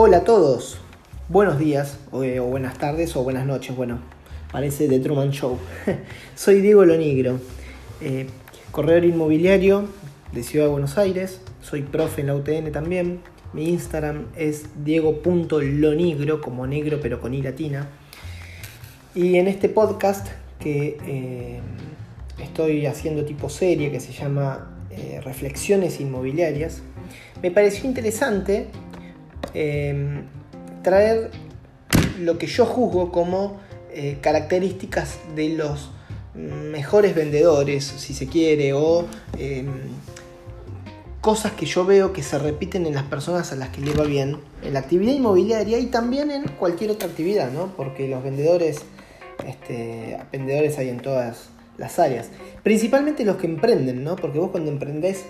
Hola 0.00 0.18
a 0.18 0.20
todos, 0.22 0.78
buenos 1.28 1.58
días, 1.58 1.98
o, 2.12 2.18
o 2.18 2.44
buenas 2.44 2.78
tardes, 2.78 3.16
o 3.16 3.24
buenas 3.24 3.46
noches, 3.46 3.74
bueno, 3.74 3.98
parece 4.52 4.86
The 4.86 5.00
Truman 5.00 5.32
Show. 5.32 5.58
Soy 6.36 6.60
Diego 6.60 6.84
Lonigro, 6.84 7.40
eh, 8.00 8.28
corredor 8.70 9.04
inmobiliario 9.04 9.86
de 10.30 10.44
Ciudad 10.44 10.66
de 10.66 10.70
Buenos 10.70 10.98
Aires, 10.98 11.40
soy 11.60 11.82
profe 11.82 12.20
en 12.20 12.28
la 12.28 12.36
UTN 12.36 12.70
también, 12.70 13.22
mi 13.52 13.70
Instagram 13.70 14.26
es 14.36 14.66
diego.lonigro, 14.84 16.42
como 16.42 16.64
negro 16.68 17.00
pero 17.02 17.20
con 17.20 17.34
i 17.34 17.42
latina. 17.42 17.88
Y 19.16 19.34
en 19.38 19.48
este 19.48 19.68
podcast 19.68 20.28
que 20.60 20.96
eh, 21.08 21.60
estoy 22.40 22.86
haciendo 22.86 23.24
tipo 23.24 23.48
serie 23.48 23.90
que 23.90 23.98
se 23.98 24.12
llama 24.12 24.78
eh, 24.90 25.20
Reflexiones 25.24 25.98
Inmobiliarias, 25.98 26.82
me 27.42 27.50
pareció 27.50 27.88
interesante 27.88 28.68
eh, 29.60 30.22
traer 30.82 31.30
lo 32.20 32.38
que 32.38 32.46
yo 32.46 32.64
juzgo 32.64 33.10
como 33.12 33.66
características 34.20 35.18
de 35.34 35.48
los 35.48 35.90
mejores 36.34 37.16
vendedores, 37.16 37.82
si 37.84 38.14
se 38.14 38.28
quiere, 38.28 38.72
o 38.72 39.06
cosas 41.20 41.52
que 41.52 41.66
yo 41.66 41.84
veo 41.84 42.12
que 42.12 42.22
se 42.22 42.38
repiten 42.38 42.86
en 42.86 42.94
las 42.94 43.04
personas 43.04 43.52
a 43.52 43.56
las 43.56 43.70
que 43.70 43.80
le 43.80 43.92
va 43.92 44.04
bien 44.04 44.38
en 44.62 44.72
la 44.72 44.78
actividad 44.80 45.12
inmobiliaria 45.12 45.78
y 45.78 45.86
también 45.86 46.30
en 46.30 46.44
cualquier 46.44 46.90
otra 46.90 47.08
actividad, 47.08 47.50
¿no? 47.50 47.74
Porque 47.76 48.08
los 48.08 48.22
vendedores, 48.22 48.82
este, 49.46 50.18
vendedores 50.32 50.78
hay 50.78 50.88
en 50.88 51.00
todas 51.00 51.50
las 51.76 51.98
áreas. 51.98 52.30
Principalmente 52.62 53.24
los 53.24 53.36
que 53.36 53.46
emprenden, 53.46 54.04
¿no? 54.04 54.16
Porque 54.16 54.38
vos 54.38 54.50
cuando 54.50 54.70
emprendés 54.70 55.24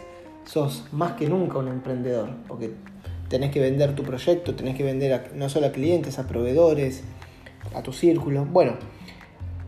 sos 0.44 0.84
más 0.92 1.12
que 1.12 1.28
nunca 1.28 1.58
un 1.58 1.68
emprendedor, 1.68 2.30
porque 2.46 2.70
tenés 3.28 3.50
que 3.50 3.60
vender 3.60 3.94
tu 3.94 4.02
proyecto, 4.02 4.54
tenés 4.54 4.76
que 4.76 4.82
vender 4.82 5.30
no 5.34 5.48
solo 5.48 5.66
a 5.66 5.72
clientes, 5.72 6.18
a 6.18 6.26
proveedores, 6.26 7.02
a 7.74 7.82
tu 7.82 7.92
círculo. 7.92 8.44
Bueno, 8.44 8.74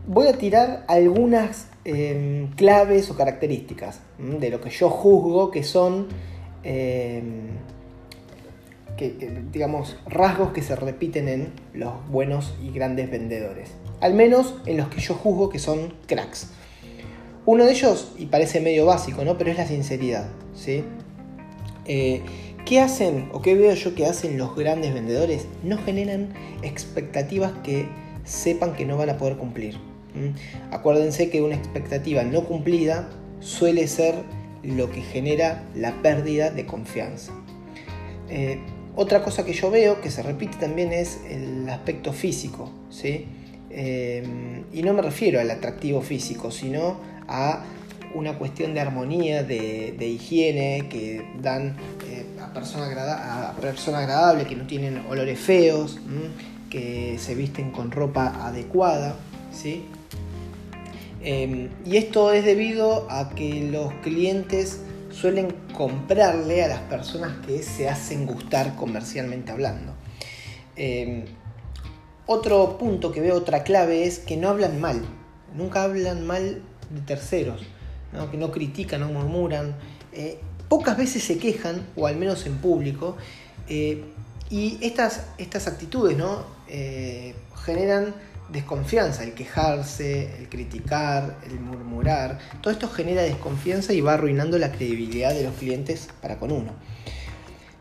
voy 0.07 0.27
a 0.27 0.33
tirar 0.33 0.83
algunas 0.87 1.67
em, 1.85 2.51
claves 2.51 3.09
o 3.09 3.15
características 3.15 4.01
de 4.19 4.49
lo 4.49 4.61
que 4.61 4.69
yo 4.69 4.89
juzgo 4.89 5.51
que 5.51 5.63
son, 5.63 6.07
em, 6.63 7.49
digamos, 9.51 9.97
rasgos 10.05 10.51
que 10.51 10.61
se 10.61 10.75
repiten 10.75 11.27
en 11.27 11.53
los 11.73 11.93
buenos 12.09 12.53
y 12.61 12.71
grandes 12.71 13.09
vendedores. 13.09 13.71
Al 13.99 14.13
menos 14.13 14.55
en 14.65 14.77
los 14.77 14.89
que 14.89 15.01
yo 15.01 15.15
juzgo 15.15 15.49
que 15.49 15.57
son 15.57 15.93
cracks. 16.05 16.51
Uno 17.45 17.65
de 17.65 17.71
ellos, 17.71 18.13
y 18.19 18.27
parece 18.27 18.61
medio 18.61 18.85
básico, 18.85 19.25
¿no? 19.25 19.39
Pero 19.39 19.49
es 19.49 19.57
la 19.57 19.65
sinceridad, 19.65 20.29
¿sí? 20.53 20.83
Eh, 21.85 22.21
¿Qué 22.65 22.79
hacen 22.79 23.29
o 23.33 23.41
qué 23.41 23.55
veo 23.55 23.73
yo 23.73 23.95
que 23.95 24.05
hacen 24.05 24.37
los 24.37 24.55
grandes 24.55 24.93
vendedores? 24.93 25.47
No 25.63 25.77
generan 25.77 26.33
expectativas 26.61 27.51
que 27.63 27.87
sepan 28.23 28.73
que 28.73 28.85
no 28.85 28.97
van 28.97 29.09
a 29.09 29.17
poder 29.17 29.37
cumplir. 29.37 29.77
Acuérdense 30.71 31.29
que 31.29 31.41
una 31.41 31.55
expectativa 31.55 32.23
no 32.23 32.43
cumplida 32.43 33.09
suele 33.39 33.87
ser 33.87 34.15
lo 34.63 34.91
que 34.91 35.01
genera 35.01 35.63
la 35.75 36.01
pérdida 36.01 36.51
de 36.51 36.65
confianza. 36.65 37.33
Eh, 38.29 38.59
otra 38.95 39.23
cosa 39.23 39.45
que 39.45 39.53
yo 39.53 39.71
veo 39.71 40.01
que 40.01 40.11
se 40.11 40.21
repite 40.21 40.57
también 40.57 40.91
es 40.91 41.21
el 41.29 41.67
aspecto 41.69 42.13
físico, 42.13 42.71
¿sí? 42.89 43.25
Eh, 43.69 44.63
y 44.73 44.83
no 44.83 44.93
me 44.93 45.01
refiero 45.01 45.39
al 45.39 45.49
atractivo 45.49 46.01
físico, 46.01 46.51
sino 46.51 46.99
a 47.27 47.63
una 48.13 48.37
cuestión 48.37 48.73
de 48.73 48.81
armonía, 48.81 49.43
de, 49.43 50.07
higiene, 50.07 50.87
que 50.89 51.21
dan 51.41 51.77
eh, 52.09 52.20
a 52.51 52.53
personas 52.53 52.97
a 52.97 53.53
persona 53.59 53.99
agradables, 53.99 54.47
que 54.47 54.55
no 54.55 54.67
tienen 54.67 55.05
olores 55.09 55.39
feos, 55.39 55.99
que 56.69 57.17
se 57.17 57.33
visten 57.33 57.71
con 57.71 57.91
ropa 57.91 58.45
adecuada. 58.45 59.15
¿sí? 59.53 59.85
Em, 61.21 61.69
y 61.85 61.97
esto 61.97 62.33
es 62.33 62.43
debido 62.43 63.09
a 63.09 63.29
que 63.29 63.69
los 63.71 63.93
clientes 64.03 64.81
suelen 65.11 65.55
comprarle 65.73 66.63
a 66.63 66.67
las 66.67 66.79
personas 66.81 67.33
que 67.45 67.63
se 67.63 67.87
hacen 67.87 68.25
gustar 68.25 68.75
comercialmente 68.75 69.51
hablando. 69.51 69.93
Em, 70.75 71.25
otro 72.25 72.77
punto 72.77 73.11
que 73.11 73.21
veo, 73.21 73.35
otra 73.35 73.63
clave 73.63 74.05
es 74.05 74.19
que 74.19 74.35
no 74.37 74.49
hablan 74.49 74.79
mal, 74.79 75.01
nunca 75.55 75.83
hablan 75.83 76.25
mal 76.25 76.61
de 76.89 77.01
terceros, 77.01 77.61
que 78.29 78.37
no 78.37 78.51
critican, 78.51 79.01
no 79.01 79.07
murmuran, 79.07 79.75
eh, 80.13 80.39
pocas 80.71 80.95
veces 80.95 81.21
se 81.21 81.37
quejan, 81.37 81.85
o 81.97 82.07
al 82.07 82.15
menos 82.15 82.45
en 82.45 82.55
público, 82.55 83.17
eh, 83.67 84.05
y 84.49 84.77
estas, 84.79 85.25
estas 85.37 85.67
actitudes 85.67 86.15
¿no? 86.17 86.45
Eh, 86.69 87.35
generan 87.65 88.15
desconfianza, 88.53 89.25
el 89.25 89.33
quejarse, 89.33 90.33
el 90.39 90.47
criticar, 90.47 91.35
el 91.45 91.59
murmurar, 91.59 92.39
todo 92.61 92.71
esto 92.71 92.87
genera 92.87 93.21
desconfianza 93.21 93.91
y 93.91 93.99
va 93.99 94.13
arruinando 94.13 94.57
la 94.57 94.71
credibilidad 94.71 95.33
de 95.33 95.43
los 95.43 95.55
clientes 95.55 96.07
para 96.21 96.37
con 96.39 96.53
uno. 96.53 96.71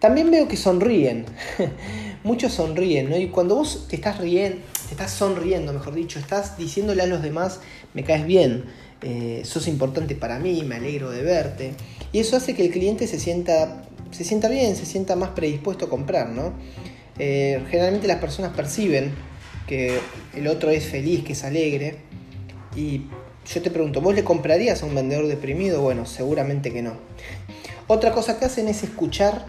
También 0.00 0.30
veo 0.30 0.48
que 0.48 0.56
sonríen, 0.56 1.26
muchos 2.24 2.54
sonríen, 2.54 3.10
¿no? 3.10 3.18
Y 3.18 3.28
cuando 3.28 3.54
vos 3.54 3.86
te 3.88 3.96
estás 3.96 4.18
riendo, 4.18 4.58
te 4.88 4.92
estás 4.92 5.12
sonriendo, 5.12 5.74
mejor 5.74 5.94
dicho, 5.94 6.18
estás 6.18 6.56
diciéndole 6.56 7.02
a 7.02 7.06
los 7.06 7.22
demás, 7.22 7.60
me 7.92 8.02
caes 8.02 8.26
bien, 8.26 8.64
eh, 9.02 9.42
sos 9.44 9.68
importante 9.68 10.14
para 10.14 10.38
mí, 10.38 10.62
me 10.62 10.76
alegro 10.76 11.10
de 11.10 11.22
verte. 11.22 11.74
Y 12.12 12.20
eso 12.20 12.36
hace 12.36 12.54
que 12.54 12.64
el 12.64 12.70
cliente 12.70 13.06
se 13.06 13.20
sienta, 13.20 13.82
se 14.10 14.24
sienta 14.24 14.48
bien, 14.48 14.74
se 14.74 14.86
sienta 14.86 15.16
más 15.16 15.30
predispuesto 15.30 15.84
a 15.84 15.88
comprar, 15.90 16.30
¿no? 16.30 16.54
Eh, 17.18 17.62
generalmente 17.70 18.08
las 18.08 18.20
personas 18.20 18.52
perciben 18.56 19.12
que 19.66 19.98
el 20.34 20.46
otro 20.48 20.70
es 20.70 20.86
feliz, 20.86 21.22
que 21.24 21.34
es 21.34 21.44
alegre. 21.44 21.96
Y 22.74 23.02
yo 23.52 23.60
te 23.60 23.70
pregunto, 23.70 24.00
¿vos 24.00 24.14
le 24.14 24.24
comprarías 24.24 24.82
a 24.82 24.86
un 24.86 24.94
vendedor 24.94 25.26
deprimido? 25.26 25.82
Bueno, 25.82 26.06
seguramente 26.06 26.72
que 26.72 26.80
no. 26.80 26.94
Otra 27.86 28.12
cosa 28.12 28.38
que 28.38 28.46
hacen 28.46 28.68
es 28.68 28.82
escuchar 28.82 29.44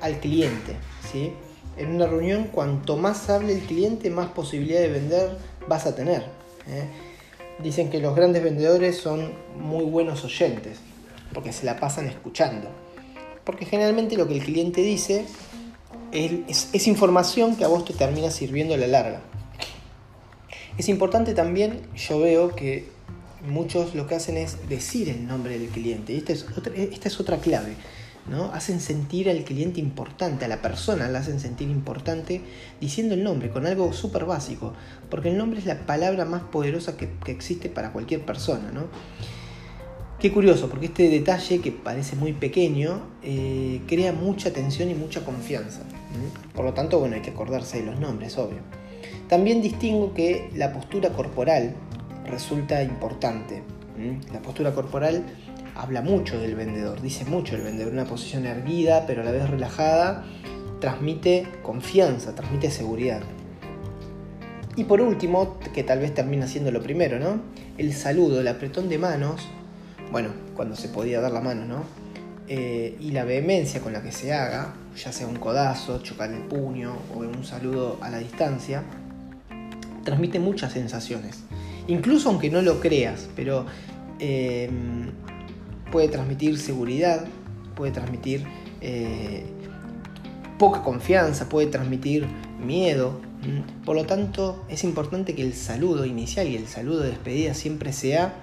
al 0.00 0.20
cliente. 0.20 0.76
¿sí? 1.10 1.32
En 1.76 1.94
una 1.94 2.06
reunión, 2.06 2.44
cuanto 2.44 2.96
más 2.96 3.28
hable 3.30 3.52
el 3.52 3.60
cliente, 3.60 4.10
más 4.10 4.28
posibilidad 4.28 4.80
de 4.80 4.88
vender 4.88 5.38
vas 5.68 5.86
a 5.86 5.94
tener. 5.94 6.22
¿eh? 6.68 6.84
Dicen 7.62 7.90
que 7.90 8.00
los 8.00 8.14
grandes 8.14 8.42
vendedores 8.42 8.96
son 8.96 9.32
muy 9.56 9.84
buenos 9.84 10.24
oyentes, 10.24 10.78
porque 11.32 11.52
se 11.52 11.64
la 11.64 11.78
pasan 11.78 12.06
escuchando. 12.06 12.68
Porque 13.44 13.64
generalmente 13.64 14.16
lo 14.16 14.28
que 14.28 14.34
el 14.34 14.44
cliente 14.44 14.82
dice 14.82 15.24
es, 16.12 16.86
información 16.86 17.56
que 17.56 17.64
a 17.64 17.68
vos 17.68 17.84
te 17.84 17.94
termina 17.94 18.30
sirviendo 18.30 18.74
a 18.74 18.76
la 18.76 18.86
larga. 18.86 19.20
Es 20.76 20.88
importante 20.88 21.34
también, 21.34 21.80
yo 21.96 22.20
veo 22.20 22.54
que 22.54 22.88
muchos 23.46 23.94
lo 23.94 24.06
que 24.06 24.14
hacen 24.14 24.36
es 24.36 24.68
decir 24.68 25.08
el 25.08 25.26
nombre 25.26 25.58
del 25.58 25.68
cliente. 25.68 26.12
Y 26.12 26.18
esta 26.18 26.32
es 26.32 26.46
otra, 26.56 26.74
esta 26.74 27.08
es 27.08 27.20
otra 27.20 27.38
clave. 27.38 27.74
¿No? 28.28 28.52
Hacen 28.52 28.80
sentir 28.80 29.28
al 29.28 29.44
cliente 29.44 29.80
importante, 29.80 30.44
a 30.44 30.48
la 30.48 30.62
persona 30.62 31.08
la 31.08 31.20
hacen 31.20 31.40
sentir 31.40 31.68
importante 31.68 32.42
diciendo 32.80 33.14
el 33.14 33.24
nombre, 33.24 33.50
con 33.50 33.66
algo 33.66 33.92
súper 33.92 34.24
básico. 34.24 34.74
Porque 35.10 35.30
el 35.30 35.36
nombre 35.36 35.60
es 35.60 35.66
la 35.66 35.86
palabra 35.86 36.24
más 36.24 36.42
poderosa 36.42 36.96
que, 36.96 37.08
existe 37.26 37.68
para 37.68 37.92
cualquier 37.92 38.24
persona. 38.24 38.70
¿no? 38.72 38.84
Qué 40.18 40.32
curioso, 40.32 40.68
porque 40.68 40.86
este 40.86 41.08
detalle 41.08 41.60
que 41.60 41.72
parece 41.72 42.16
muy 42.16 42.32
pequeño 42.32 43.02
eh, 43.22 43.80
crea 43.86 44.12
mucha 44.12 44.48
atención 44.48 44.90
y 44.90 44.94
mucha 44.94 45.24
confianza. 45.24 45.82
Por 46.54 46.64
lo 46.64 46.74
tanto, 46.74 46.98
bueno, 46.98 47.14
hay 47.16 47.22
que 47.22 47.30
acordarse 47.30 47.78
de 47.78 47.86
los 47.86 48.00
nombres, 48.00 48.36
obvio. 48.38 48.58
También 49.28 49.62
distingo 49.62 50.14
que 50.14 50.50
la 50.54 50.72
postura 50.72 51.10
corporal 51.10 51.74
resulta 52.26 52.82
importante. 52.82 53.62
La 54.32 54.40
postura 54.40 54.72
corporal 54.72 55.24
habla 55.78 56.02
mucho 56.02 56.38
del 56.38 56.56
vendedor, 56.56 57.00
dice 57.00 57.24
mucho 57.24 57.54
del 57.54 57.64
vendedor. 57.64 57.92
Una 57.92 58.04
posición 58.04 58.44
erguida, 58.44 59.06
pero 59.06 59.22
a 59.22 59.24
la 59.24 59.30
vez 59.30 59.48
relajada, 59.48 60.24
transmite 60.80 61.46
confianza, 61.62 62.34
transmite 62.34 62.70
seguridad. 62.70 63.22
Y 64.74 64.84
por 64.84 65.00
último, 65.00 65.58
que 65.72 65.84
tal 65.84 66.00
vez 66.00 66.12
termina 66.14 66.48
siendo 66.48 66.72
lo 66.72 66.82
primero, 66.82 67.18
¿no? 67.18 67.40
El 67.78 67.94
saludo, 67.94 68.40
el 68.40 68.48
apretón 68.48 68.88
de 68.88 68.98
manos, 68.98 69.48
bueno, 70.10 70.30
cuando 70.54 70.74
se 70.74 70.88
podía 70.88 71.20
dar 71.20 71.30
la 71.30 71.40
mano, 71.40 71.64
¿no? 71.64 71.84
Eh, 72.48 72.96
y 73.00 73.12
la 73.12 73.24
vehemencia 73.24 73.80
con 73.80 73.92
la 73.92 74.02
que 74.02 74.10
se 74.10 74.32
haga, 74.32 74.74
ya 74.96 75.12
sea 75.12 75.28
un 75.28 75.36
codazo, 75.36 76.02
chocar 76.02 76.32
el 76.32 76.42
puño 76.42 76.96
o 77.14 77.18
un 77.18 77.44
saludo 77.44 77.98
a 78.00 78.10
la 78.10 78.18
distancia, 78.18 78.82
transmite 80.02 80.40
muchas 80.40 80.72
sensaciones. 80.72 81.44
Incluso 81.86 82.30
aunque 82.30 82.50
no 82.50 82.62
lo 82.62 82.80
creas, 82.80 83.28
pero 83.36 83.66
em, 84.18 85.10
puede 85.90 86.08
transmitir 86.08 86.58
seguridad, 86.58 87.26
puede 87.74 87.92
transmitir 87.92 88.44
eh, 88.80 89.44
poca 90.58 90.82
confianza, 90.82 91.48
puede 91.48 91.68
transmitir 91.68 92.26
miedo. 92.64 93.20
Por 93.84 93.94
lo 93.94 94.04
tanto, 94.04 94.64
es 94.68 94.82
importante 94.84 95.34
que 95.34 95.42
el 95.42 95.54
saludo 95.54 96.04
inicial 96.04 96.48
y 96.48 96.56
el 96.56 96.66
saludo 96.66 97.00
de 97.00 97.10
despedida 97.10 97.54
siempre 97.54 97.92
sea 97.92 98.34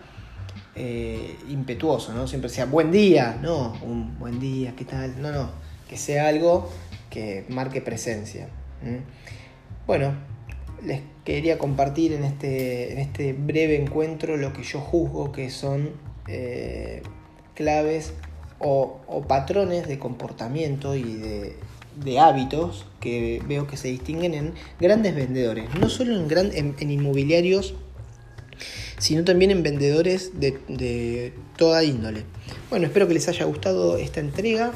eh, 0.75 1.35
impetuoso, 1.49 2.13
¿no? 2.13 2.27
Siempre 2.27 2.49
sea 2.49 2.65
buen 2.65 2.91
día, 2.91 3.37
no 3.41 3.73
un 3.83 4.17
buen 4.17 4.39
día, 4.39 4.73
¿qué 4.75 4.85
tal? 4.85 5.21
No, 5.21 5.31
no, 5.31 5.49
que 5.89 5.97
sea 5.97 6.29
algo 6.29 6.69
que 7.09 7.45
marque 7.49 7.81
presencia. 7.81 8.47
Bueno, 9.85 10.13
les 10.83 11.01
quería 11.23 11.57
compartir 11.57 12.13
en 12.13 12.23
este, 12.23 12.93
en 12.93 12.99
este 12.99 13.33
breve 13.33 13.81
encuentro 13.81 14.37
lo 14.37 14.53
que 14.53 14.63
yo 14.63 14.79
juzgo 14.79 15.31
que 15.31 15.49
son 15.49 15.91
eh, 16.27 17.01
claves 17.55 18.13
o, 18.59 19.01
patrones 19.27 19.87
de 19.87 19.99
comportamiento 19.99 20.95
y 20.95 21.03
de, 21.03 22.19
hábitos 22.19 22.85
que 22.99 23.41
veo 23.47 23.67
que 23.67 23.77
se 23.77 23.87
distinguen 23.87 24.33
en 24.33 24.53
grandes 24.79 25.15
vendedores, 25.15 25.73
no 25.79 25.89
solo 25.89 26.15
en, 26.15 26.27
gran, 26.27 26.51
en, 26.53 26.91
inmobiliarios, 26.91 27.73
sino 28.97 29.23
también 29.23 29.51
en 29.51 29.63
vendedores 29.63 30.39
de, 30.39 30.59
de 30.67 31.33
toda 31.57 31.83
índole. 31.83 32.23
Bueno, 32.69 32.85
espero 32.85 33.07
que 33.07 33.13
les 33.13 33.27
haya 33.27 33.45
gustado 33.45 33.97
esta 33.97 34.19
entrega. 34.19 34.71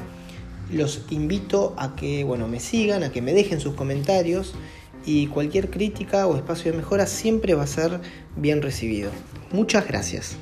Los 0.71 1.05
invito 1.09 1.73
a 1.77 1.95
que 1.95 2.23
bueno, 2.23 2.47
me 2.47 2.59
sigan, 2.59 3.03
a 3.03 3.11
que 3.11 3.21
me 3.21 3.33
dejen 3.33 3.59
sus 3.59 3.73
comentarios 3.73 4.53
y 5.05 5.27
cualquier 5.27 5.69
crítica 5.69 6.27
o 6.27 6.35
espacio 6.35 6.71
de 6.71 6.77
mejora 6.77 7.07
siempre 7.07 7.53
va 7.53 7.63
a 7.63 7.67
ser 7.67 7.99
bien 8.35 8.61
recibido. 8.61 9.11
Muchas 9.51 9.87
gracias. 9.87 10.37